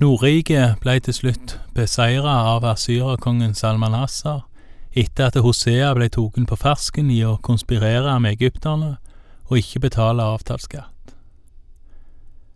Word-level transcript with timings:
Nordriket 0.00 0.78
ble 0.80 0.94
til 1.04 1.12
slutt 1.12 1.58
beseira 1.76 2.32
av 2.54 2.64
asyrerkongen 2.64 3.50
Salmanasser 3.52 4.38
etter 4.96 5.26
at 5.28 5.36
Hosea 5.44 5.90
ble 5.92 6.08
tatt 6.08 6.38
på 6.48 6.56
fersken 6.56 7.10
i 7.12 7.18
å 7.28 7.34
konspirere 7.44 8.14
med 8.24 8.38
egypterne 8.38 8.94
og 9.50 9.58
ikke 9.60 9.82
betale 9.84 10.24
avtalt 10.24 10.64
skatt. 10.64 11.12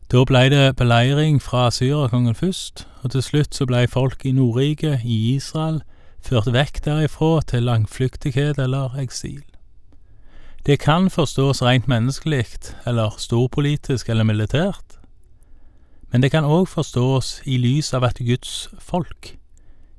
Da 0.09 0.25
ble 0.25 0.47
det 0.55 0.77
beleiring 0.81 1.37
fra 1.43 1.67
asyrerkongen 1.69 2.39
først, 2.39 2.87
og 3.03 3.13
til 3.13 3.27
slutt 3.29 3.53
så 3.53 3.69
ble 3.69 3.85
folk 3.93 4.25
i 4.25 4.33
Nordriket, 4.33 5.05
i 5.05 5.35
Israel, 5.35 5.83
ført 6.25 6.49
vekk 6.49 6.81
derifra 6.89 7.43
til 7.45 7.69
langflyktighet 7.69 8.57
eller 8.57 8.97
eksil. 9.05 9.43
Det 10.65 10.81
kan 10.81 11.11
forstås 11.13 11.61
rent 11.61 11.93
menneskelig, 11.93 12.73
eller 12.89 13.21
storpolitisk 13.21 14.09
eller 14.09 14.25
militært, 14.25 14.94
men 16.15 16.23
det 16.23 16.29
kan 16.31 16.47
òg 16.47 16.69
forstås 16.71 17.41
i 17.51 17.57
lys 17.59 17.89
av 17.91 18.05
at 18.07 18.21
Guds 18.23 18.69
folk 18.79 19.33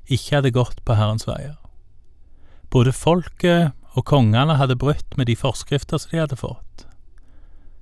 ikke 0.08 0.38
hadde 0.38 0.52
gått 0.56 0.78
på 0.88 0.94
Herrens 0.96 1.26
veier. 1.28 1.58
Både 2.72 2.94
folket 2.96 3.74
og 3.92 4.06
kongene 4.08 4.56
hadde 4.56 4.78
brutt 4.80 5.18
med 5.20 5.28
de 5.28 5.36
forskrifter 5.36 6.00
som 6.00 6.14
de 6.14 6.22
hadde 6.22 6.40
fått. 6.40 6.86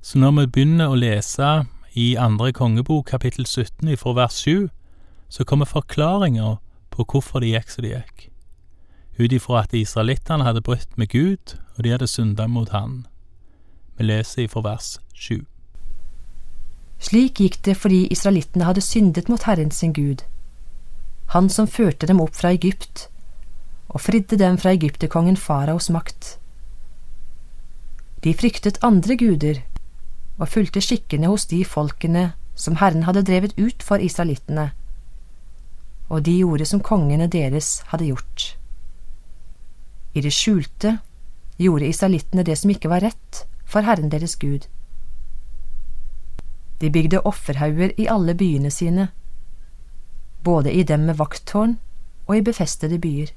Så 0.03 0.19
når 0.19 0.35
vi 0.41 0.49
begynner 0.57 0.91
å 0.91 0.99
lese 0.99 1.53
i 1.95 2.17
andre 2.19 2.51
kongebok 2.51 3.07
kapittel 3.13 3.47
17 3.47 3.95
fra 4.03 4.17
vers 4.19 4.43
7, 4.43 4.67
så 5.31 5.47
kommer 5.47 5.71
forklaringa 5.71 6.57
på 6.91 7.07
hvorfor 7.07 7.39
de 7.39 7.55
gikk 7.55 7.71
som 7.71 7.87
de 7.87 7.95
gikk, 7.95 8.29
ut 9.15 9.31
ifra 9.31 9.63
at 9.63 9.79
israelittene 9.79 10.43
hadde 10.43 10.67
brutt 10.67 10.99
med 10.99 11.15
Gud, 11.15 11.55
og 11.79 11.87
de 11.87 11.95
hadde 11.95 12.11
synda 12.11 12.51
mot 12.51 12.75
Han. 12.75 13.05
Vi 13.95 14.11
leser 14.11 14.49
ifra 14.49 14.67
vers 14.75 14.97
7. 15.15 15.47
Slik 16.99 17.41
gikk 17.41 17.59
det 17.67 17.77
fordi 17.77 18.07
israelittene 18.13 18.69
hadde 18.69 18.85
syndet 18.85 19.29
mot 19.29 19.43
Herren 19.43 19.71
sin 19.71 19.93
Gud, 19.93 20.25
Han 21.27 21.49
som 21.49 21.67
førte 21.67 22.07
dem 22.07 22.21
opp 22.21 22.35
fra 22.37 22.53
Egypt, 22.53 23.09
og 23.89 24.01
fridde 24.01 24.37
dem 24.37 24.59
fra 24.59 24.75
egypterkongen 24.75 25.37
faraos 25.37 25.89
makt. 25.91 26.39
De 28.25 28.35
fryktet 28.35 28.79
andre 28.83 29.17
guder 29.17 29.63
og 30.39 30.49
fulgte 30.49 30.83
skikkene 30.83 31.31
hos 31.31 31.47
de 31.47 31.65
folkene 31.65 32.33
som 32.55 32.77
Herren 32.81 33.05
hadde 33.05 33.25
drevet 33.27 33.55
ut 33.59 33.83
for 33.83 34.03
israelittene, 34.03 34.71
og 36.09 36.25
de 36.27 36.37
gjorde 36.39 36.67
som 36.69 36.83
kongene 36.85 37.29
deres 37.31 37.81
hadde 37.91 38.11
gjort. 38.11 38.55
I 40.15 40.23
det 40.23 40.33
skjulte 40.35 40.99
gjorde 41.59 41.89
israelittene 41.89 42.45
det 42.47 42.57
som 42.59 42.71
ikke 42.71 42.91
var 42.91 43.03
rett 43.03 43.45
for 43.67 43.87
Herren 43.87 44.11
deres 44.13 44.37
Gud. 44.39 44.67
De 46.81 46.91
bygde 46.91 47.23
offerhauger 47.23 47.95
i 48.01 48.09
alle 48.11 48.35
byene 48.35 48.71
sine, 48.71 49.09
både 50.45 50.73
i 50.73 50.83
dem 50.83 51.07
med 51.09 51.17
vakttårn 51.17 51.79
og 52.27 52.37
i 52.37 52.45
befestede 52.45 52.99
byer. 52.99 53.31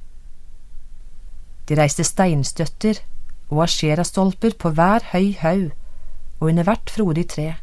De 1.68 1.76
reiste 1.76 2.04
steinstøtter 2.08 3.00
og 3.50 3.64
asjerastolper 3.68 4.56
på 4.60 4.72
hver 4.76 5.06
høy 5.14 5.34
haug 5.42 5.70
og 6.40 6.50
under 6.50 6.68
hvert 6.68 6.92
frodig 6.92 7.28
tre. 7.32 7.54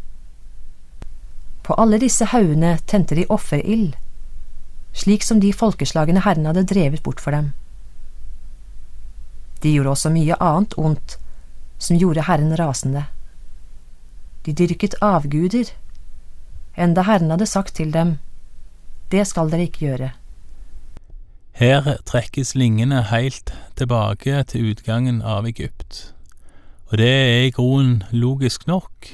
På 1.64 1.76
alle 1.80 1.98
disse 2.00 2.28
haugene 2.28 2.76
tente 2.86 3.16
de 3.16 3.26
offerild, 3.32 3.94
slik 4.92 5.24
som 5.24 5.40
de 5.40 5.52
folkeslagene 5.52 6.22
Herren 6.24 6.46
hadde 6.46 6.66
drevet 6.68 7.02
bort 7.02 7.20
for 7.20 7.32
dem. 7.32 7.52
De 9.62 9.72
gjorde 9.72 9.94
også 9.94 10.12
mye 10.12 10.36
annet 10.44 10.76
ondt 10.76 11.16
som 11.80 11.96
gjorde 11.96 12.26
Herren 12.28 12.52
rasende. 12.58 13.06
De 14.46 14.52
dyrket 14.52 14.94
avguder, 15.00 15.70
enda 16.76 17.02
Herren 17.02 17.30
hadde 17.30 17.46
sagt 17.46 17.74
til 17.74 17.92
dem, 17.92 18.18
det 19.12 19.26
skal 19.26 19.50
dere 19.50 19.68
ikke 19.68 19.86
gjøre. 19.86 20.10
Her 21.54 21.96
trekkes 22.04 22.54
lingene 22.54 23.02
helt 23.08 23.54
tilbake 23.78 24.42
til 24.50 24.72
utgangen 24.72 25.22
av 25.22 25.46
Egypt, 25.46 26.14
og 26.90 26.98
det 26.98 27.08
er 27.08 27.46
i 27.46 27.54
grunnen 27.54 28.02
logisk 28.12 28.66
nok, 28.66 29.08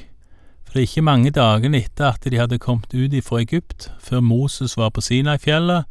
for 0.65 0.73
det 0.73 0.81
er 0.81 0.89
ikke 0.89 1.05
mange 1.05 1.31
dagene 1.31 1.77
etter 1.77 2.11
at 2.11 2.27
de 2.27 2.37
hadde 2.37 2.59
kommet 2.59 2.93
ut 2.93 3.13
ifra 3.13 3.39
Egypt, 3.41 3.91
før 3.99 4.19
Moses 4.19 4.77
var 4.77 4.89
på 4.89 5.01
Sinai-fjellet, 5.01 5.83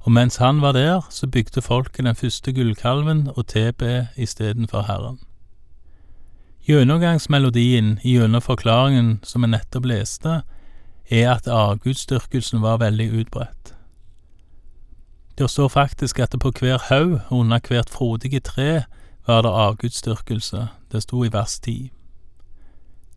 og 0.00 0.12
mens 0.12 0.36
han 0.36 0.60
var 0.60 0.72
der, 0.72 1.00
så 1.10 1.26
bygde 1.26 1.62
folket 1.62 2.04
den 2.04 2.14
første 2.14 2.52
gullkalven 2.52 3.28
og 3.36 3.46
tilbe 3.46 4.08
istedenfor 4.16 4.82
Herren. 4.88 5.18
Gjennomgangsmelodien 6.66 7.98
gjennom 8.04 8.42
forklaringen 8.44 9.18
som 9.24 9.42
vi 9.42 9.52
nettopp 9.52 9.86
leste, 9.88 10.42
er 11.10 11.30
at 11.32 11.48
avgudsdyrkelsen 11.48 12.60
var 12.62 12.80
veldig 12.82 13.08
utbredt. 13.22 13.74
Det 15.38 15.50
står 15.50 15.68
faktisk 15.68 16.18
at 16.18 16.32
det 16.32 16.40
på 16.40 16.50
hver 16.50 16.82
haug 16.88 17.20
under 17.30 17.60
hvert 17.68 17.90
frodige 17.90 18.40
tre 18.40 18.82
var 19.26 19.42
det 19.42 19.52
avgudsdyrkelse, 19.52 20.66
det 20.92 21.02
sto 21.02 21.24
i 21.24 21.32
vers 21.32 21.58
ti. 21.60 21.92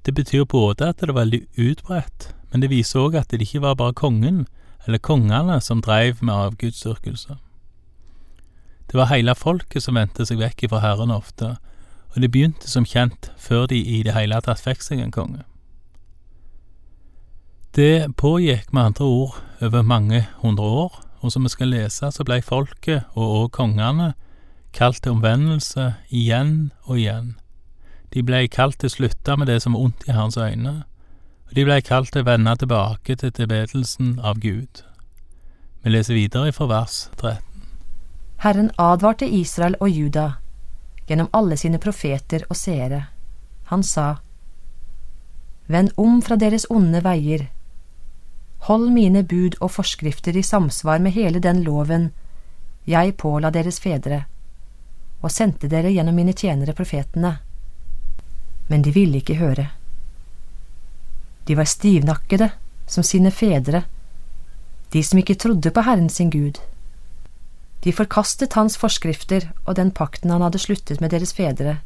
Det 0.05 0.13
betyr 0.15 0.43
både 0.43 0.89
at 0.89 0.99
det 1.01 1.09
er 1.09 1.13
veldig 1.13 1.41
utbredt, 1.57 2.35
men 2.51 2.61
det 2.61 2.69
viser 2.69 2.99
òg 2.99 3.15
at 3.15 3.31
det 3.31 3.41
ikke 3.41 3.61
var 3.61 3.75
bare 3.79 3.93
kongen 3.93 4.45
eller 4.87 4.97
kongene 4.97 5.59
som 5.61 5.81
dreiv 5.81 6.21
med 6.21 6.33
avgudsdyrkelse. 6.33 7.37
Det 8.91 8.97
var 8.99 9.11
hele 9.13 9.35
folket 9.35 9.83
som 9.83 9.95
vendte 9.95 10.25
seg 10.25 10.41
vekk 10.41 10.65
ifra 10.67 10.81
Herren 10.83 11.13
ofte, 11.15 11.55
og 12.13 12.21
det 12.21 12.31
begynte 12.31 12.67
som 12.69 12.85
kjent 12.85 13.31
før 13.37 13.65
de 13.71 13.79
i 13.79 14.01
det 14.03 14.15
hele 14.15 14.39
tatt 14.43 14.59
fikk 14.59 14.83
seg 14.83 14.99
en 14.99 15.13
konge. 15.15 15.45
Det 17.75 18.11
pågikk 18.19 18.73
med 18.73 18.83
andre 18.83 19.05
ord 19.05 19.37
over 19.61 19.81
mange 19.81 20.27
hundre 20.41 20.63
år, 20.63 20.97
og 21.21 21.31
som 21.31 21.43
vi 21.43 21.49
skal 21.49 21.71
lese, 21.71 22.11
så 22.11 22.23
blei 22.27 22.41
folket, 22.41 23.03
og 23.15 23.35
òg 23.37 23.51
kongene, 23.55 24.13
kalt 24.73 24.99
til 25.03 25.15
omvendelse 25.15 25.93
igjen 26.09 26.71
og 26.83 26.99
igjen. 26.99 27.35
De 28.13 28.23
blei 28.23 28.47
kalt 28.51 28.79
til 28.79 28.91
å 28.91 28.95
slutte 28.95 29.37
med 29.37 29.47
det 29.47 29.61
som 29.63 29.77
var 29.77 29.85
ondt 29.87 30.03
i 30.07 30.15
hans 30.17 30.37
øyne, 30.37 30.83
og 31.47 31.55
de 31.55 31.65
blei 31.67 31.79
kalt 31.79 32.11
til 32.11 32.25
å 32.25 32.27
vende 32.27 32.57
tilbake 32.59 33.15
til 33.15 33.31
tilbedelsen 33.31 34.17
av 34.19 34.43
Gud. 34.43 34.83
Vi 35.83 35.95
leser 35.95 36.19
videre 36.19 36.51
fra 36.51 36.67
vers 36.67 37.05
13. 37.17 37.39
Herren 38.43 38.71
advarte 38.77 39.29
Israel 39.29 39.75
og 39.79 39.89
Juda 39.89 40.40
gjennom 41.11 41.27
alle 41.35 41.57
sine 41.59 41.79
profeter 41.83 42.45
og 42.47 42.55
seere. 42.55 43.01
Han 43.67 43.83
sa, 43.83 44.21
Vend 45.67 45.91
om 45.99 46.21
fra 46.23 46.37
deres 46.39 46.65
onde 46.71 47.01
veier, 47.03 47.49
hold 48.71 48.87
mine 48.95 49.23
bud 49.27 49.57
og 49.59 49.73
forskrifter 49.75 50.37
i 50.39 50.43
samsvar 50.43 51.03
med 51.03 51.15
hele 51.19 51.43
den 51.43 51.63
loven 51.67 52.11
jeg 52.87 53.17
påla 53.19 53.51
deres 53.51 53.79
fedre, 53.83 54.23
og 55.21 55.31
sendte 55.31 55.67
dere 55.69 55.91
gjennom 55.91 56.15
mine 56.15 56.33
tjenere 56.33 56.73
profetene. 56.73 57.35
Men 58.71 58.81
de 58.81 58.95
ville 58.95 59.19
ikke 59.19 59.37
høre. 59.37 59.67
De 61.45 61.57
var 61.59 61.67
stivnakkede 61.67 62.49
som 62.87 63.03
sine 63.03 63.31
fedre, 63.35 63.83
de 64.95 65.03
som 65.03 65.19
ikke 65.19 65.35
trodde 65.35 65.71
på 65.75 65.83
Herren 65.85 66.09
sin 66.09 66.31
Gud. 66.31 66.57
De 67.83 67.93
forkastet 67.93 68.53
hans 68.53 68.77
forskrifter 68.77 69.47
og 69.65 69.75
den 69.75 69.91
pakten 69.91 70.29
han 70.29 70.43
hadde 70.45 70.61
sluttet 70.61 71.01
med 71.01 71.09
deres 71.13 71.33
fedre, 71.33 71.79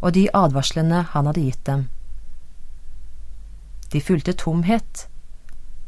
og 0.00 0.12
de 0.14 0.28
advarslene 0.36 1.02
han 1.14 1.30
hadde 1.30 1.44
gitt 1.46 1.64
dem. 1.64 1.86
De 3.92 4.00
fulgte 4.04 4.36
tomhet, 4.36 5.08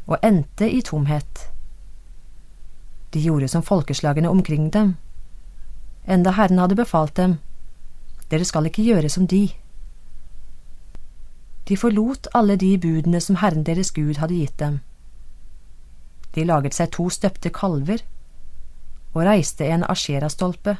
og 0.07 0.17
endte 0.25 0.65
i 0.71 0.81
tomhet. 0.81 1.47
De 3.13 3.21
gjorde 3.21 3.47
som 3.47 3.63
folkeslagene 3.63 4.29
omkring 4.29 4.71
dem, 4.73 4.95
enda 6.07 6.33
Herren 6.33 6.57
hadde 6.57 6.79
befalt 6.79 7.15
dem, 7.15 7.37
dere 8.31 8.47
skal 8.47 8.65
ikke 8.65 8.83
gjøre 8.83 9.09
som 9.09 9.27
de. 9.27 9.51
De 11.69 11.77
forlot 11.77 12.27
alle 12.33 12.55
de 12.57 12.77
budene 12.81 13.21
som 13.21 13.37
Herren 13.37 13.67
deres 13.67 13.91
Gud 13.93 14.17
hadde 14.17 14.39
gitt 14.39 14.57
dem. 14.59 14.79
De 16.35 16.45
laget 16.47 16.73
seg 16.73 16.89
to 16.95 17.09
støpte 17.11 17.51
kalver 17.53 18.01
og 19.13 19.25
reiste 19.27 19.67
en 19.67 19.83
asjerastolpe. 19.89 20.77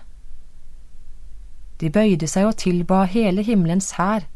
De 1.81 1.89
bøyde 1.89 2.27
seg 2.29 2.47
og 2.47 2.57
tilba 2.61 3.03
hele 3.09 3.43
himmelens 3.43 3.95
hær 3.97 4.27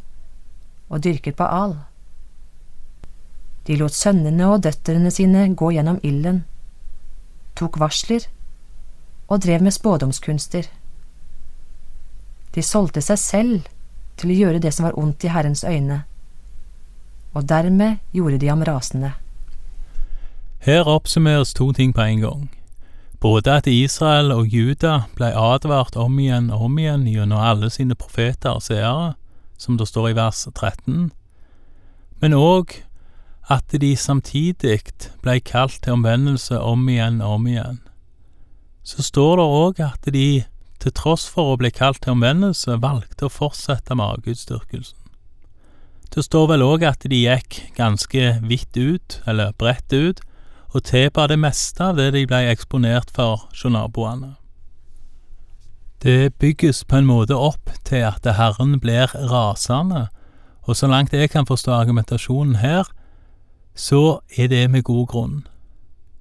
og 0.89 1.03
dyrket 1.03 1.37
Baal. 1.37 1.77
De 3.67 3.77
lot 3.79 3.93
sønnene 3.93 4.47
og 4.51 4.63
døtrene 4.65 5.11
sine 5.13 5.47
gå 5.57 5.71
gjennom 5.73 5.99
ilden, 6.03 6.43
tok 7.57 7.79
varsler 7.81 8.27
og 9.27 9.41
drev 9.41 9.63
med 9.65 9.73
spådomskunster. 9.73 10.67
De 12.55 12.63
solgte 12.63 13.01
seg 13.01 13.19
selv 13.19 13.71
til 14.19 14.31
å 14.31 14.37
gjøre 14.39 14.61
det 14.63 14.73
som 14.73 14.85
var 14.87 14.99
ondt 15.01 15.25
i 15.25 15.31
Herrens 15.33 15.63
øyne, 15.63 16.03
og 17.33 17.49
dermed 17.49 17.97
gjorde 18.13 18.39
de 18.39 18.51
ham 18.51 18.63
rasende. 18.63 19.15
Her 20.65 20.87
oppsummeres 20.89 21.53
to 21.53 21.71
ting 21.71 21.93
på 21.93 22.01
en 22.01 22.21
gang. 22.21 22.45
Både 23.25 23.55
at 23.57 23.65
Israel 23.65 24.29
og 24.35 24.51
Juda 24.53 25.07
ble 25.17 25.31
advart 25.33 25.95
om 25.97 26.19
igjen 26.21 26.51
og 26.53 26.67
om 26.67 26.75
igjen 26.77 27.07
gjennom 27.09 27.41
alle 27.41 27.71
sine 27.73 27.95
profeter 27.97 28.53
og 28.53 28.61
seere, 28.61 29.15
som 29.57 29.79
det 29.79 29.87
står 29.89 30.11
i 30.11 30.17
vers 30.19 30.43
13, 30.51 31.07
men 32.21 32.35
òg 32.37 32.75
at 33.49 33.73
de 33.81 33.89
samtidig 33.97 34.83
blei 35.25 35.39
kalt 35.41 35.79
til 35.81 35.95
omvendelse 35.97 36.59
om 36.59 36.85
igjen 36.89 37.17
og 37.25 37.39
om 37.39 37.47
igjen. 37.49 37.79
Så 38.85 39.01
står 39.07 39.41
det 39.41 39.47
òg 39.57 39.81
at 39.87 40.13
de, 40.13 40.27
til 40.77 40.93
tross 40.93 41.25
for 41.25 41.55
å 41.55 41.57
bli 41.57 41.73
kalt 41.73 42.03
til 42.05 42.13
omvendelse, 42.13 42.77
valgte 42.83 43.25
å 43.25 43.33
fortsette 43.33 43.97
med 43.97 44.19
avgudsdyrkelsen. 44.19 45.01
Det 46.13 46.27
står 46.29 46.51
vel 46.53 46.67
òg 46.67 46.85
at 46.85 47.09
de 47.09 47.25
gikk 47.25 47.63
ganske 47.73 48.35
vidt 48.45 48.77
ut, 48.77 49.17
eller 49.25 49.57
bredt 49.57 49.97
ut, 49.97 50.21
og 50.75 50.83
tilba 50.83 51.27
det 51.31 51.37
meste 51.39 51.83
av 51.83 51.95
det 51.95 52.09
de 52.11 52.25
blei 52.27 52.43
eksponert 52.51 53.13
for 53.15 53.45
hos 53.47 53.63
naboene. 53.71 54.35
Det 56.03 56.35
bygges 56.39 56.83
på 56.83 56.99
en 56.99 57.07
måte 57.07 57.37
opp 57.39 57.71
til 57.87 58.03
at 58.03 58.27
Herren 58.37 58.75
blir 58.83 59.07
rasende, 59.31 60.07
og 60.67 60.75
så 60.75 60.89
langt 60.91 61.13
jeg 61.13 61.31
kan 61.31 61.47
forstå 61.47 61.71
argumentasjonen 61.71 62.59
her, 62.59 62.83
så 63.75 64.19
er 64.37 64.47
det 64.51 64.69
med 64.71 64.83
god 64.83 65.07
grunn. 65.07 65.47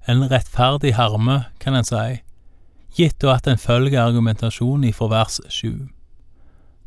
En 0.07 0.31
rettferdig 0.31 0.95
harme, 0.95 1.43
kan 1.59 1.75
en 1.75 1.85
si, 1.85 2.21
gitt 2.95 3.23
og 3.23 3.35
at 3.35 3.47
en 3.47 3.59
følger 3.59 4.01
argumentasjonen 4.01 4.87
ifra 4.89 5.09
vers 5.11 5.39
7. 5.49 5.89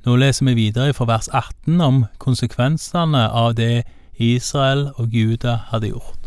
Nå 0.06 0.16
leser 0.16 0.46
vi 0.46 0.54
videre 0.54 0.94
fra 0.96 1.04
vers 1.04 1.28
18 1.28 1.80
om 1.84 2.04
konsekvensene 2.18 3.28
av 3.28 3.58
det 3.60 3.84
Israel 4.16 4.88
og 4.96 5.12
Juda 5.12 5.58
hadde 5.68 5.92
gjort. 5.92 6.17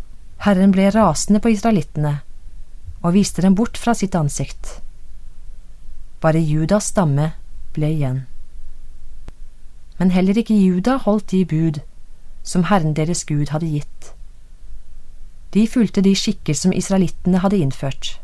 Herren 0.42 0.72
ble 0.74 0.88
rasende 0.90 1.38
på 1.38 1.52
israelittene 1.54 2.16
og 3.02 3.14
viste 3.14 3.44
dem 3.44 3.54
bort 3.54 3.78
fra 3.78 3.94
sitt 3.94 4.16
ansikt. 4.18 4.80
Bare 6.22 6.42
Judas 6.42 6.88
stamme 6.90 7.28
ble 7.76 7.90
igjen. 7.94 8.18
Men 10.00 10.10
heller 10.10 10.38
ikke 10.38 10.58
Juda 10.58 10.96
holdt 11.04 11.30
de 11.30 11.44
bud 11.46 11.78
som 12.42 12.66
Herren 12.66 12.96
deres 12.98 13.22
Gud 13.28 13.54
hadde 13.54 13.70
gitt. 13.70 14.10
De 15.54 15.68
fulgte 15.70 16.02
de 16.02 16.16
skikker 16.18 16.58
som 16.58 16.74
israelittene 16.74 17.38
hadde 17.38 17.62
innført. 17.62 18.16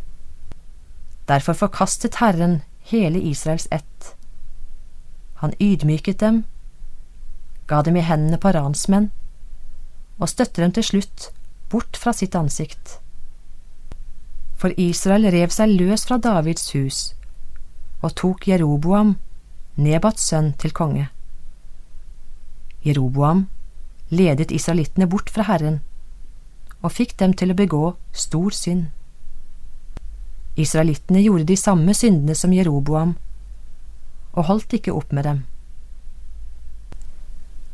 Derfor 1.30 1.54
forkastet 1.54 2.18
Herren 2.18 2.62
hele 2.90 3.22
Israels 3.22 3.68
ett. 3.70 4.14
Han 5.38 5.54
ydmyket 5.62 6.18
dem, 6.18 6.44
ga 7.70 7.82
dem 7.82 7.96
i 7.96 8.02
hendene 8.02 8.42
på 8.42 8.50
ransmenn, 8.50 9.12
og 10.18 10.32
støtte 10.34 10.64
dem 10.64 10.74
til 10.74 10.82
slutt 10.82 11.32
bort 11.70 11.96
fra 11.96 12.12
sitt 12.16 12.34
ansikt. 12.38 12.98
For 14.58 14.74
Israel 14.80 15.28
rev 15.30 15.52
seg 15.54 15.74
løs 15.78 16.06
fra 16.08 16.18
Davids 16.18 16.72
hus 16.74 17.12
og 18.02 18.14
tok 18.18 18.46
Jeroboam, 18.46 19.16
Nebats 19.78 20.28
sønn, 20.30 20.52
til 20.58 20.72
konge. 20.74 21.08
Jeroboam 22.86 23.46
ledet 24.10 24.52
israelittene 24.54 25.08
bort 25.10 25.30
fra 25.30 25.46
Herren 25.48 25.80
og 26.78 26.94
fikk 26.94 27.16
dem 27.18 27.34
til 27.34 27.52
å 27.52 27.58
begå 27.58 27.82
stor 28.14 28.54
synd. 28.54 28.86
Israelittene 30.58 31.22
gjorde 31.22 31.48
de 31.50 31.56
samme 31.58 31.94
syndene 31.94 32.34
som 32.38 32.54
Jeroboam, 32.54 33.16
og 34.34 34.46
holdt 34.46 34.74
ikke 34.78 34.94
opp 34.94 35.12
med 35.14 35.26
dem. 35.26 35.44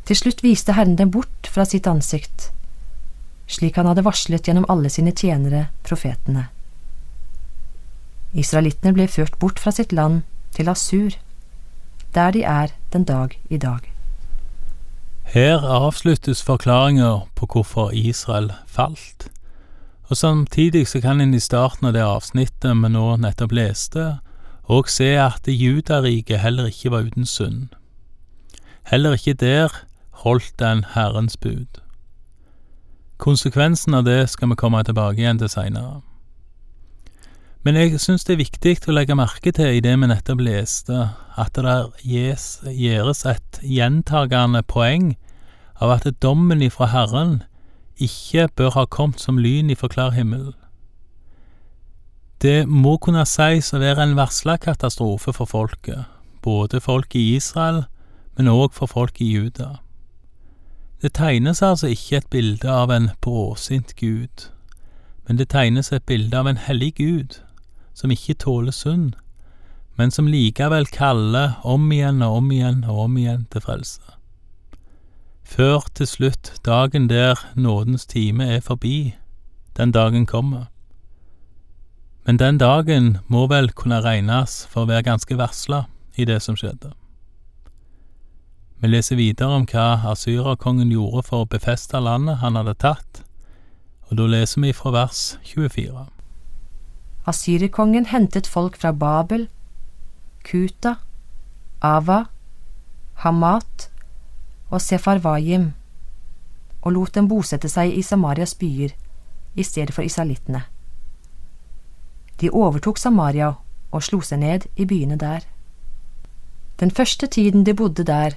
Til 0.05 0.17
slutt 0.17 0.43
viste 0.45 0.73
Herren 0.77 0.97
dem 0.97 1.11
bort 1.13 1.49
fra 1.49 1.65
sitt 1.65 1.87
ansikt, 1.89 2.51
slik 3.47 3.77
han 3.77 3.87
hadde 3.89 4.05
varslet 4.05 4.47
gjennom 4.47 4.65
alle 4.69 4.89
sine 4.89 5.13
tjenere, 5.13 5.67
profetene. 5.85 6.47
Israelittene 8.35 8.93
ble 8.95 9.07
ført 9.07 9.37
bort 9.39 9.61
fra 9.61 9.71
sitt 9.71 9.93
land 9.95 10.23
til 10.55 10.69
Asur, 10.71 11.15
der 12.15 12.31
de 12.35 12.43
er 12.43 12.73
den 12.93 13.05
dag 13.07 13.37
i 13.49 13.57
dag. 13.57 13.79
Her 15.31 15.63
avsluttes 15.63 16.43
forklaringer 16.43 17.25
på 17.35 17.47
hvorfor 17.51 17.91
Israel 17.91 18.51
falt, 18.67 19.29
og 20.09 20.17
samtidig 20.17 20.87
så 20.87 21.01
kan 21.01 21.21
en 21.21 21.33
i 21.33 21.39
starten 21.39 21.87
av 21.87 21.95
det 21.95 22.03
avsnittet 22.05 22.77
vi 22.83 22.91
nå 22.93 23.07
nettopp 23.17 23.55
leste, 23.55 24.05
òg 24.69 24.89
se 24.89 25.15
at 25.21 25.47
Judariket 25.47 26.41
heller 26.41 26.69
ikke 26.69 26.91
var 26.93 27.09
uten 27.09 27.25
synd. 27.25 27.73
Heller 28.85 29.17
ikke 29.17 29.33
der 29.33 29.73
holdt 30.23 30.53
den 30.59 30.85
Herrens 30.93 31.37
bud. 31.37 31.81
Konsekvensen 33.17 33.95
av 33.95 34.03
det 34.03 34.29
skal 34.29 34.51
vi 34.51 34.59
komme 34.59 34.83
tilbake 34.83 35.21
igjen 35.21 35.39
til 35.39 35.51
seinere. 35.51 36.01
Men 37.65 37.79
jeg 37.79 37.97
syns 37.97 38.27
det 38.27 38.35
er 38.35 38.43
viktig 38.43 38.75
å 38.85 38.93
legge 38.93 39.15
merke 39.17 39.49
til 39.55 39.77
i 39.77 39.81
det 39.81 39.95
vi 39.97 40.09
nettopp 40.11 40.43
leste, 40.45 41.07
at 41.33 41.57
det 41.57 41.77
gjøres 42.05 43.23
et 43.25 43.59
gjentagende 43.63 44.61
poeng 44.61 45.15
av 45.81 45.95
at 45.95 46.05
dommen 46.21 46.61
ifra 46.61 46.91
Herren 46.91 47.39
ikke 47.97 48.49
bør 48.55 48.75
ha 48.75 48.85
kommet 48.85 49.23
som 49.23 49.39
lyn 49.41 49.71
ifra 49.73 49.89
klar 49.89 50.13
himmel. 50.13 50.53
Det 52.43 52.67
må 52.67 52.97
kunne 53.01 53.25
sies 53.25 53.71
å 53.73 53.79
være 53.81 54.03
en 54.03 54.17
varsla 54.19 54.59
katastrofe 54.61 55.33
for 55.33 55.49
folket, 55.49 56.05
både 56.43 56.83
folk 56.83 57.15
i 57.15 57.31
Israel, 57.39 57.85
men 58.37 58.51
òg 58.51 58.75
for 58.75 58.91
folk 58.91 59.21
i 59.23 59.31
Juda. 59.31 59.79
Det 61.05 61.13
tegnes 61.13 61.61
altså 61.61 61.91
ikke 61.93 62.17
et 62.17 62.29
bilde 62.33 62.71
av 62.71 62.89
en 62.89 63.11
bråsint 63.21 63.91
Gud, 63.95 64.47
men 65.27 65.37
det 65.37 65.51
tegnes 65.53 65.91
et 65.93 66.05
bilde 66.09 66.33
av 66.33 66.47
en 66.49 66.57
hellig 66.57 66.95
Gud 66.97 67.35
som 67.93 68.09
ikke 68.09 68.33
tåler 68.41 68.73
synd, 68.73 69.13
men 70.01 70.09
som 70.09 70.25
likevel 70.25 70.89
kaller 70.89 71.59
om 71.61 71.85
igjen 71.93 72.25
og 72.25 72.39
om 72.39 72.49
igjen 72.49 72.81
og 72.89 73.03
om 73.03 73.21
igjen 73.21 73.45
til 73.53 73.61
frelse. 73.67 74.01
Før 75.45 75.85
til 75.93 76.09
slutt 76.09 76.55
dagen 76.65 77.05
der 77.13 77.37
nådens 77.53 78.09
time 78.09 78.49
er 78.57 78.65
forbi, 78.65 79.13
den 79.77 79.93
dagen 79.93 80.25
kommer. 80.25 80.71
Men 82.25 82.41
den 82.41 82.57
dagen 82.57 83.17
må 83.27 83.45
vel 83.53 83.69
kunne 83.77 84.01
regnes 84.01 84.63
for 84.73 84.87
å 84.87 84.89
være 84.95 85.05
ganske 85.13 85.37
varsla 85.37 85.85
i 86.17 86.25
det 86.25 86.41
som 86.41 86.57
skjedde. 86.57 86.95
Vi 88.81 88.89
leser 88.91 89.15
videre 89.15 89.55
om 89.55 89.63
hva 89.71 89.85
asyrerkongen 90.11 90.91
gjorde 90.91 91.23
for 91.29 91.45
å 91.45 91.49
befeste 91.49 91.99
landet 92.03 92.41
han 92.41 92.57
hadde 92.59 92.75
tatt, 92.83 93.21
og 94.09 94.19
da 94.19 94.27
leser 94.27 94.61
vi 94.65 94.73
fra 94.75 94.91
vers 94.91 95.21
24. 95.47 96.05
Asyrerkongen 97.25 98.09
hentet 98.11 98.47
folk 98.51 98.75
fra 98.77 98.91
Babel, 98.91 99.47
Kuta, 100.45 100.97
Ava, 101.81 102.25
Hamat 103.23 103.87
og 104.69 104.83
Sefarvayim, 104.83 105.71
og 106.83 106.93
lot 106.93 107.15
dem 107.15 107.31
bosette 107.31 107.71
seg 107.71 107.95
i 107.95 108.03
Samarias 108.05 108.53
byer 108.59 108.93
i 109.55 109.63
stedet 109.63 109.95
for 109.95 110.03
israelittene. 110.03 110.65
De 112.41 112.51
overtok 112.51 112.99
Samaria 112.99 113.53
og 113.91 114.03
slo 114.03 114.19
seg 114.19 114.43
ned 114.43 114.67
i 114.75 114.85
byene 114.85 115.15
der. 115.15 115.47
Den 116.79 116.91
første 116.91 117.27
tiden 117.31 117.63
de 117.63 117.73
bodde 117.73 118.03
der, 118.03 118.35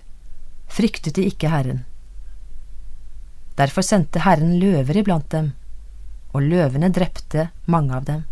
fryktet 0.78 1.18
de 1.18 1.26
ikke 1.26 1.50
Herren. 1.50 1.82
Derfor 3.58 3.82
sendte 3.82 4.22
Herren 4.22 4.58
løver 4.62 5.00
iblant 5.00 5.26
dem, 5.34 5.52
og 6.30 6.44
løvene 6.46 6.92
drepte 6.94 7.48
mange 7.66 7.96
av 7.96 8.04
dem. 8.06 8.26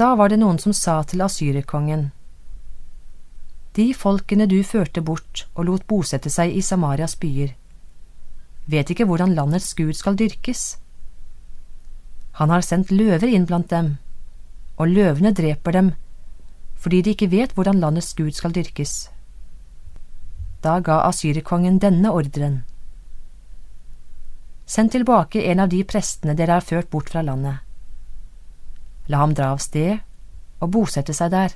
Da 0.00 0.14
var 0.18 0.32
det 0.32 0.40
noen 0.40 0.58
som 0.58 0.72
sa 0.72 1.02
til 1.06 1.22
asyrerkongen, 1.22 2.10
De 3.74 3.88
folkene 3.94 4.46
du 4.46 4.60
førte 4.62 5.02
bort 5.02 5.48
og 5.54 5.64
lot 5.66 5.82
bosette 5.90 6.30
seg 6.30 6.52
i 6.54 6.60
Samarias 6.62 7.16
byer, 7.18 7.56
vet 8.70 8.90
ikke 8.90 9.06
hvordan 9.10 9.34
landets 9.34 9.72
gud 9.74 9.92
skal 9.98 10.14
dyrkes. 10.14 10.76
Han 12.38 12.54
har 12.54 12.62
sendt 12.62 12.94
løver 12.94 13.26
inn 13.26 13.48
blant 13.50 13.70
dem, 13.74 13.96
og 14.78 14.94
løvene 14.94 15.34
dreper 15.34 15.74
dem 15.74 15.92
fordi 16.84 17.00
de 17.02 17.14
ikke 17.14 17.30
vet 17.32 17.54
hvordan 17.56 17.80
landets 17.80 18.12
gud 18.14 18.34
skal 18.36 18.52
dyrkes. 18.52 19.08
Da 20.64 20.78
ga 20.80 21.02
Asyrikongen 21.04 21.76
denne 21.78 22.08
ordren. 22.16 22.62
Send 24.64 24.94
tilbake 24.94 25.42
en 25.50 25.60
av 25.60 25.68
de 25.68 25.82
prestene 25.84 26.32
dere 26.38 26.56
har 26.56 26.64
ført 26.64 26.88
bort 26.90 27.10
fra 27.12 27.20
landet. 27.22 27.60
La 29.12 29.20
ham 29.20 29.34
dra 29.36 29.50
av 29.52 29.60
sted 29.60 29.98
og 30.64 30.70
bosette 30.72 31.12
seg 31.12 31.34
der, 31.34 31.52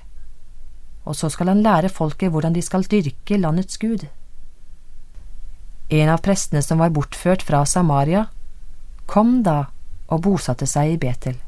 og 1.09 1.17
så 1.17 1.31
skal 1.33 1.55
han 1.55 1.65
lære 1.65 1.89
folket 1.89 2.35
hvordan 2.35 2.53
de 2.53 2.63
skal 2.65 2.85
dyrke 2.85 3.41
landets 3.41 3.81
gud. 3.81 4.05
En 5.89 6.13
av 6.13 6.21
prestene 6.21 6.61
som 6.61 6.85
var 6.85 6.93
bortført 6.93 7.41
fra 7.49 7.63
Samaria, 7.65 8.27
kom 9.09 9.39
da 9.43 9.71
og 10.13 10.21
bosatte 10.27 10.69
seg 10.69 10.99
i 10.99 11.01
Betel. 11.01 11.39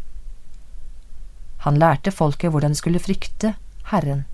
Han 1.69 1.77
lærte 1.77 2.09
folket 2.09 2.55
hvordan 2.55 2.73
de 2.73 2.81
skulle 2.81 3.05
frykte 3.05 3.53
Herren. 3.93 4.25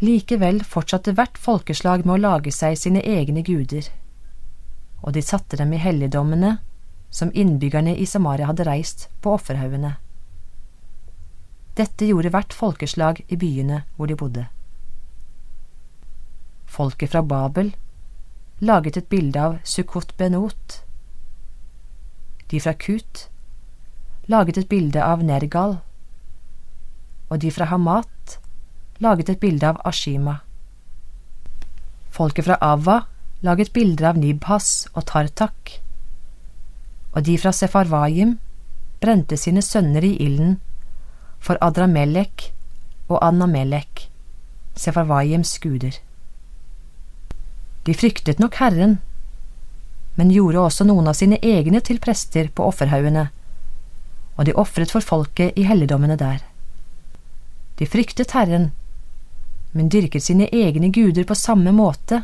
Likevel 0.00 0.60
fortsatte 0.62 1.14
hvert 1.18 1.38
folkeslag 1.38 2.04
med 2.06 2.14
å 2.14 2.22
lage 2.22 2.52
seg 2.54 2.76
sine 2.78 3.02
egne 3.02 3.42
guder, 3.46 3.88
og 5.02 5.14
de 5.16 5.22
satte 5.22 5.58
dem 5.58 5.72
i 5.74 5.80
helligdommene 5.82 6.58
som 7.10 7.32
innbyggerne 7.34 7.96
i 7.96 8.06
Samaria 8.06 8.46
hadde 8.50 8.66
reist 8.68 9.08
på 9.22 9.32
offerhaugene. 9.34 9.96
Dette 11.78 12.06
gjorde 12.06 12.30
hvert 12.34 12.54
folkeslag 12.54 13.22
i 13.26 13.38
byene 13.38 13.84
hvor 13.96 14.10
de 14.10 14.18
bodde. 14.18 14.44
Folket 16.68 17.10
fra 17.14 17.22
Babel, 17.22 17.72
laget 18.60 18.98
et 19.00 19.10
bilde 19.10 19.40
av 19.40 19.58
Sukkot 19.64 20.14
Benot. 20.18 20.82
De 22.50 22.60
fra 22.62 22.74
Kut 22.74 23.28
laget 24.28 24.58
et 24.60 24.68
bilde 24.68 25.02
av 25.02 25.22
Nergal. 25.24 25.78
Og 27.28 27.40
de 27.40 27.50
fra 27.52 27.68
Hamat 27.70 28.08
laget 28.98 29.28
et 29.28 29.40
bilde 29.40 29.68
av 29.68 29.80
Ashima. 29.86 30.40
Folket 32.10 32.48
fra 32.48 32.58
Ava 32.60 33.02
laget 33.40 33.72
bilder 33.72 34.10
av 34.10 34.18
Nibhas 34.18 34.88
og 34.94 35.06
Tartak. 35.06 35.78
Og 37.14 37.22
de 37.26 37.36
fra 37.38 37.52
Sefarvayim 37.54 38.36
brente 39.02 39.38
sine 39.38 39.62
sønner 39.62 40.04
i 40.04 40.16
ilden 40.24 40.58
for 41.38 41.58
Adramelek 41.62 42.50
og 43.08 43.20
Anamelek, 43.22 44.08
Sefarvayims 44.74 45.54
guder. 45.62 45.94
De 47.86 47.94
fryktet 47.94 48.42
nok 48.42 48.58
Herren, 48.60 48.98
men 50.18 50.34
gjorde 50.34 50.60
også 50.60 50.84
noen 50.84 51.06
av 51.08 51.16
sine 51.16 51.38
egne 51.46 51.80
til 51.80 52.00
prester 52.02 52.50
på 52.50 52.66
offerhaugene, 52.66 53.28
og 54.36 54.46
de 54.46 54.54
ofret 54.58 54.90
for 54.90 55.04
folket 55.04 55.56
i 55.56 55.64
helligdommene 55.66 56.18
der. 56.18 56.42
De 57.78 57.86
fryktet 57.86 58.34
Herren, 58.34 58.72
men 59.72 59.88
dyrket 59.92 60.24
sine 60.24 60.48
egne 60.52 60.90
guder 60.92 61.24
på 61.28 61.36
samme 61.36 61.72
måte 61.72 62.22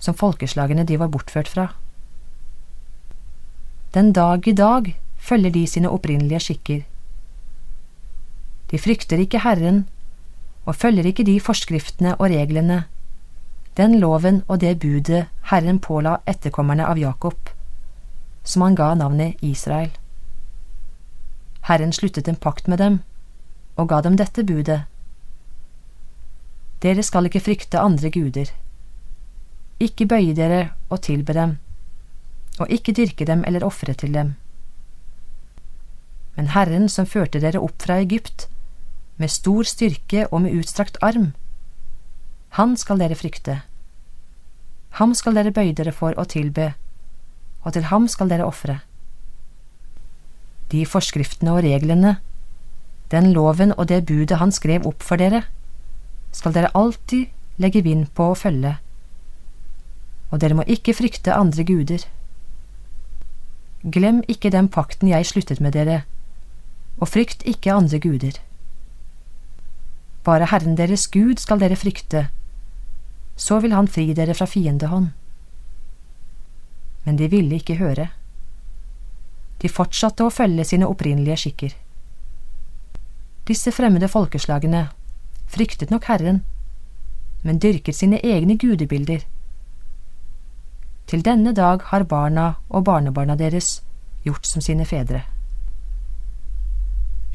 som 0.00 0.16
folkeslagene 0.16 0.84
de 0.88 0.96
var 1.00 1.12
bortført 1.12 1.48
fra. 1.48 1.68
Den 3.94 4.12
dag 4.12 4.48
i 4.48 4.52
dag 4.52 4.94
følger 5.18 5.50
de 5.50 5.66
sine 5.66 5.90
opprinnelige 5.90 6.40
skikker. 6.40 6.82
De 8.70 8.78
frykter 8.78 9.18
ikke 9.18 9.42
Herren 9.44 9.84
og 10.64 10.76
følger 10.76 11.06
ikke 11.10 11.26
de 11.26 11.40
forskriftene 11.40 12.14
og 12.16 12.30
reglene, 12.30 12.84
den 13.76 13.98
loven 14.00 14.42
og 14.48 14.60
det 14.60 14.78
budet 14.80 15.26
Herren 15.50 15.78
påla 15.78 16.18
etterkommerne 16.26 16.86
av 16.86 16.98
Jakob, 16.98 17.50
som 18.44 18.62
han 18.62 18.78
ga 18.78 18.94
navnet 18.94 19.42
Israel. 19.42 19.90
Herren 21.66 21.92
sluttet 21.92 22.28
en 22.28 22.36
pakt 22.36 22.68
med 22.68 22.78
dem 22.78 23.00
og 23.76 23.88
ga 23.88 24.00
dem 24.00 24.16
dette 24.16 24.44
budet. 24.44 24.89
Dere 26.80 27.02
skal 27.04 27.28
ikke 27.28 27.42
frykte 27.44 27.80
andre 27.80 28.08
guder. 28.12 28.48
Ikke 29.80 30.06
bøye 30.08 30.32
dere 30.36 30.70
og 30.88 31.02
tilbe 31.04 31.34
dem, 31.36 31.58
og 32.60 32.72
ikke 32.72 32.94
dyrke 32.96 33.26
dem 33.28 33.44
eller 33.48 33.64
ofre 33.64 33.92
til 33.94 34.14
dem. 34.16 34.34
Men 36.36 36.52
Herren 36.54 36.88
som 36.88 37.08
førte 37.08 37.40
dere 37.40 37.60
opp 37.60 37.82
fra 37.84 37.98
Egypt, 38.00 38.48
med 39.20 39.28
stor 39.28 39.68
styrke 39.68 40.24
og 40.30 40.40
med 40.46 40.56
utstrakt 40.56 40.96
arm, 41.04 41.34
han 42.56 42.76
skal 42.80 42.98
dere 42.98 43.14
frykte. 43.14 43.60
Ham 44.98 45.12
skal 45.14 45.36
dere 45.36 45.52
bøye 45.54 45.76
dere 45.76 45.92
for 45.92 46.16
å 46.16 46.24
tilbe, 46.24 46.72
og 47.62 47.76
til 47.76 47.86
ham 47.92 48.08
skal 48.08 48.32
dere 48.32 48.48
ofre. 48.48 48.80
De 50.72 50.86
forskriftene 50.88 51.52
og 51.52 51.62
reglene, 51.66 52.16
den 53.12 53.32
loven 53.36 53.74
og 53.76 53.88
det 53.92 54.06
budet 54.08 54.40
han 54.40 54.52
skrev 54.54 54.88
opp 54.88 55.04
for 55.04 55.20
dere, 55.20 55.44
skal 56.32 56.54
dere 56.54 56.70
alltid 56.74 57.28
legge 57.60 57.82
vind 57.84 58.08
på 58.16 58.30
å 58.30 58.38
følge, 58.38 58.76
og 60.30 60.40
dere 60.42 60.56
må 60.58 60.66
ikke 60.70 60.94
frykte 60.94 61.34
andre 61.34 61.64
guder. 61.66 62.04
Glem 63.82 64.20
ikke 64.28 64.52
den 64.52 64.68
pakten 64.68 65.10
jeg 65.10 65.26
sluttet 65.26 65.60
med 65.60 65.74
dere, 65.74 66.04
og 67.00 67.10
frykt 67.10 67.42
ikke 67.48 67.74
andre 67.74 67.98
guder. 67.98 68.38
Bare 70.24 70.50
Herren 70.52 70.76
deres 70.76 71.06
Gud 71.08 71.40
skal 71.40 71.62
dere 71.62 71.78
frykte, 71.80 72.28
så 73.40 73.58
vil 73.64 73.72
Han 73.72 73.88
fri 73.88 74.12
dere 74.14 74.36
fra 74.36 74.46
fiendehånd. 74.46 75.10
Men 77.04 77.16
de 77.16 77.28
ville 77.32 77.56
ikke 77.56 77.78
høre. 77.80 78.10
De 79.60 79.68
fortsatte 79.68 80.24
å 80.24 80.32
følge 80.32 80.64
sine 80.68 80.88
opprinnelige 80.88 81.38
skikker. 81.44 81.72
Disse 83.48 83.72
fremmede 83.72 84.08
folkeslagene 84.12 84.90
fryktet 85.50 85.90
nok 85.90 86.06
Herren, 86.10 86.44
men 87.42 87.58
dyrket 87.58 87.96
sine 87.96 88.20
egne 88.24 88.58
gudebilder. 88.58 89.24
Til 91.10 91.24
denne 91.26 91.54
dag 91.56 91.82
har 91.90 92.06
barna 92.06 92.52
og 92.68 92.84
barnebarna 92.84 93.34
deres 93.34 93.80
gjort 94.24 94.46
som 94.46 94.62
sine 94.62 94.86
fedre. 94.86 95.24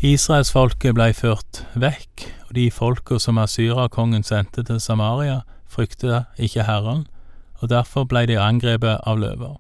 Israelsfolket 0.05 0.95
blei 0.95 1.12
ført 1.15 1.63
vekk, 1.75 2.25
og 2.48 2.55
de 2.55 2.69
folka 2.72 3.19
som 3.19 3.39
Asyrakongen 3.41 4.24
sendte 4.24 4.63
til 4.63 4.79
Samaria, 4.79 5.41
frykta 5.67 6.25
ikke 6.38 6.63
Herren, 6.67 7.05
og 7.60 7.69
derfor 7.69 8.03
blei 8.03 8.25
de 8.29 8.39
angrepet 8.39 9.00
av 9.07 9.19
løver. 9.19 9.55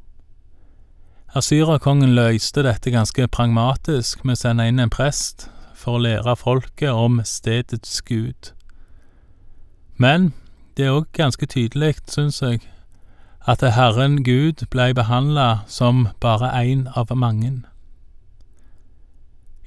Asyrakongen 1.35 2.13
løste 2.15 2.63
dette 2.63 2.91
ganske 2.91 3.27
pragmatisk 3.27 4.23
med 4.23 4.37
å 4.37 4.41
sende 4.43 4.67
inn 4.69 4.79
en 4.79 4.91
prest 4.91 5.49
for 5.75 5.97
å 5.97 6.03
lære 6.05 6.35
folket 6.39 6.91
om 6.91 7.19
stedets 7.23 8.01
gud. 8.01 8.51
Men 10.01 10.33
det 10.77 10.87
er 10.87 10.97
òg 10.97 11.11
ganske 11.15 11.45
tydelig, 11.47 11.95
syns 12.11 12.41
jeg, 12.41 12.63
at 13.47 13.61
Herren 13.61 14.23
Gud 14.25 14.65
blei 14.73 14.89
behandla 14.93 15.65
som 15.67 16.07
bare 16.19 16.49
én 16.57 16.87
av 16.97 17.13
mange. 17.15 17.61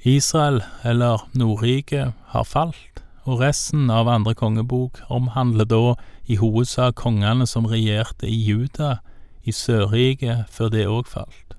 Israel, 0.03 0.61
eller 0.83 1.27
Nordriket, 1.33 2.13
har 2.33 2.43
falt, 2.43 3.03
og 3.23 3.39
resten 3.41 3.89
av 3.89 4.07
andre 4.07 4.33
kongebok 4.35 5.01
omhandler 5.09 5.65
da 5.65 5.95
i 6.27 6.37
hovedsak 6.39 6.95
kongene 6.95 7.47
som 7.47 7.67
regjerte 7.67 8.27
i 8.27 8.37
Juda, 8.37 8.99
i 9.43 9.51
Sørriket, 9.51 10.45
før 10.49 10.69
det 10.69 10.87
òg 10.87 11.07
falt. 11.07 11.55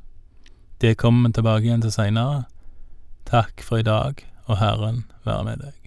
Det 0.80 0.96
kommer 0.96 1.28
vi 1.28 1.32
tilbake 1.36 1.68
igjen 1.68 1.82
til 1.84 1.92
seinere. 1.92 2.44
Takk 3.28 3.60
for 3.62 3.80
i 3.80 3.86
dag, 3.86 4.24
og 4.50 4.58
Herren 4.58 5.04
være 5.24 5.44
med 5.46 5.62
deg. 5.62 5.79